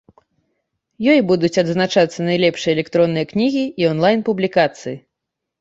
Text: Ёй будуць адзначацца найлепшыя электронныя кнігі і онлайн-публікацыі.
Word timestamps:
Ёй 1.11 1.19
будуць 1.31 1.51
адзначацца 1.63 2.25
найлепшыя 2.29 2.73
электронныя 2.77 3.29
кнігі 3.33 3.65
і 3.83 3.89
онлайн-публікацыі. 3.93 4.97